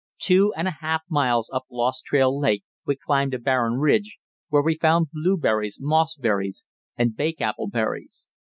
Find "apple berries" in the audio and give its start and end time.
7.39-8.27